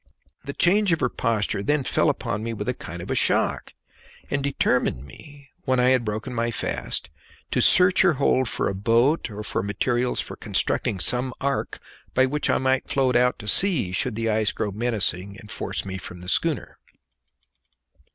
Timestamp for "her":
1.01-1.09, 8.01-8.13